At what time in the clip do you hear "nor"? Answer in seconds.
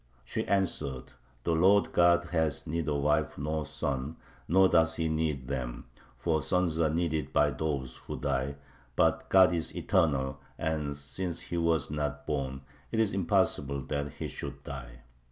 3.37-3.67, 4.47-4.67